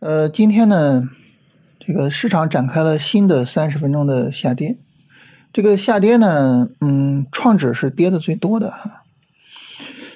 [0.00, 1.10] 呃，今天呢，
[1.78, 4.78] 这个市场展开了新的三十分钟的下跌。
[5.52, 9.02] 这个下跌呢，嗯，创指是跌的最多的哈。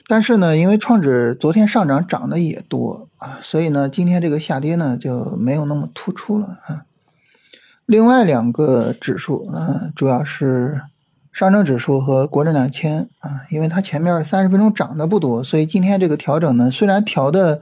[0.06, 6.86] 但是呢，因为创指昨天上涨涨的也多啊，所以呢，今天这个下跌呢就没有那么突出了啊。
[7.84, 10.80] 另外两个指数啊，主要是
[11.30, 17.60] 上证指数和国证两千啊，因为它前面三十分钟涨的不多，所以今天这个调整呢，虽然调的。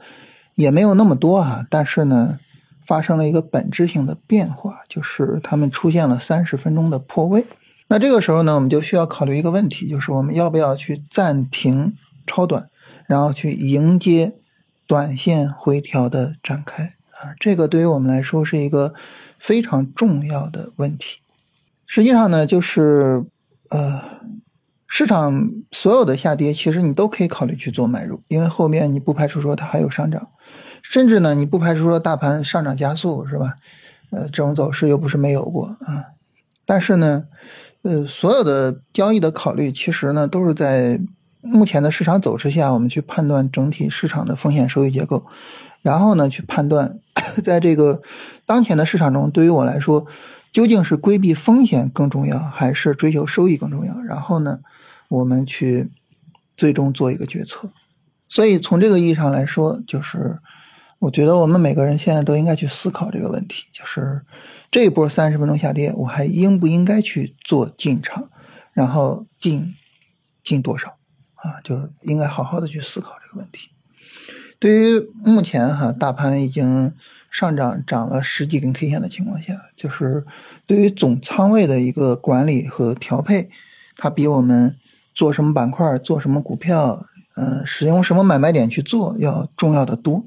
[0.54, 2.38] 也没有那么多啊，但是呢，
[2.86, 7.46] 发生了一个本质性的变化，就是它们出现了三十分钟的破位。
[7.88, 11.94] 那这个时候呢，我们就需要考虑一个问题，就是我们要不要去暂停
[12.26, 12.68] 超短，
[13.06, 14.34] 然后去迎接
[14.86, 17.34] 短线回调的展开啊？
[17.40, 18.94] 这个对于我们来说是一个
[19.38, 21.18] 非常重要的问题。
[21.86, 23.24] 实际上呢，就是
[23.70, 24.22] 呃。
[24.94, 30.28] 市场所有的下跌，其实你都可以考虑去做买入，因为后面你不排除说它还有上涨，
[30.82, 33.54] 甚至呢，你不排除说大盘上涨加速，是吧？
[34.10, 36.12] 呃，这种走势又不是没有过啊。
[36.66, 37.24] 但是呢，
[37.80, 41.00] 呃，所有的交易的考虑，其实呢，都是在
[41.40, 45.24] 目前的市场走势下，我们去判断整体市场的风险收益结构，
[45.80, 46.98] 然后呢，去判断
[47.42, 48.02] 在这个
[48.44, 50.04] 当前的市场中，对于我来说，
[50.52, 53.98] 究竟是规避风险更重要，还是追求收益更重要？
[54.02, 54.60] 然后呢？
[55.08, 55.90] 我们去
[56.56, 57.70] 最终做一个决策，
[58.30, 60.38] 所以从这个意义上来说，就是
[61.00, 64.22] 我觉得我们每个人现在都应该去思考这个问题，就是
[64.70, 68.30] 这一波三十分钟下跌，我还应不应该去做进场，
[68.72, 69.74] 然后进
[70.42, 70.96] 进多少
[71.34, 71.60] 啊？
[71.62, 73.71] 就是应该好好的去思考这个问题。
[74.62, 76.94] 对于目前哈大盘已经
[77.28, 80.24] 上涨涨了十几根 K 线的情况下，就是
[80.68, 83.50] 对于总仓位的一个管理和调配，
[83.96, 84.76] 它比我们。
[85.14, 87.04] 做什么板块，做什么股票，
[87.36, 90.24] 嗯，使用什么买卖点去做，要重要的多。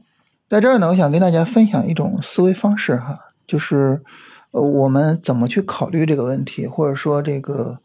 [0.48, 4.04] 在这儿呢，我想跟大家分享一种思维方式哈，就是
[4.52, 7.80] 呃，我们怎么去考虑这个问题，或者说这个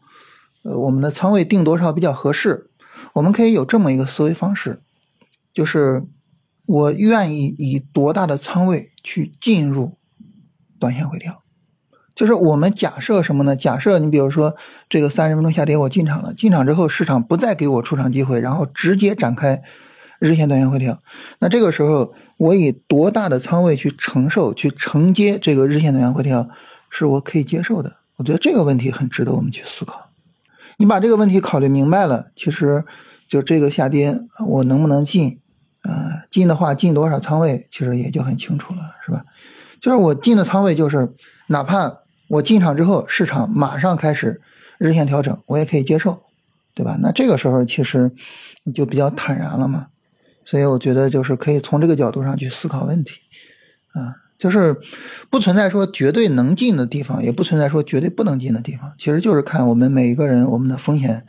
[0.61, 2.69] 呃，我们的仓位定多少比较合适？
[3.13, 4.79] 我们可以有这么一个思维方式，
[5.51, 6.03] 就是
[6.65, 9.97] 我愿意以多大的仓位去进入
[10.79, 11.41] 短线回调。
[12.13, 13.55] 就是我们假设什么呢？
[13.55, 14.55] 假设你比如说
[14.89, 19.63] 这个三十分钟下跌，我进场了，进场之后市场不再给我出场机会，然后直接展开
[20.19, 21.01] 日线、短线回调，
[21.39, 26.47] 那这个时候我以多大的仓位去承受、去承接这个日线、短线回调，
[26.89, 27.97] 是我可以接受的。
[28.17, 30.09] 我觉得这个问题很值得我们去思考。
[30.77, 32.83] 你把这个问题考虑明白了，其实
[33.27, 35.39] 就这个下跌我能不能进？
[35.83, 39.23] 呃，进的话进多少仓位，其实也就很清楚了，是吧？
[39.79, 41.13] 就是我进的仓位就是
[41.47, 41.99] 哪怕。
[42.31, 44.39] 我进场之后，市场马上开始
[44.77, 46.21] 日线调整，我也可以接受，
[46.73, 46.97] 对吧？
[47.01, 48.09] 那这个时候其实
[48.63, 49.87] 你就比较坦然了嘛。
[50.45, 53.15] 所以我觉得就是可以从这个角度上去思考问题，
[53.91, 54.77] 啊，就是
[55.29, 61.25] 不存在说绝对能进的地方，也不存在说绝对不能进的地方，其实就是看我们每一个人我们的风险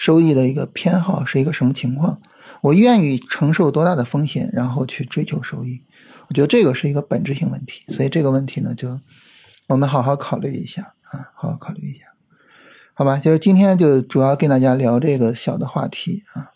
[0.00, 2.18] 收益的一个偏好是一个什么情况，
[2.62, 5.82] 我愿意承受多大的风险，然后去追求收益。
[6.28, 8.98] 我觉得这个是一个本质性问题，所以这个问题呢就。
[9.68, 12.06] 我们好好考虑一下啊，好好考虑一下，
[12.92, 13.18] 好吧？
[13.18, 16.49] 就是今天就主要跟大家聊这个小的话题啊。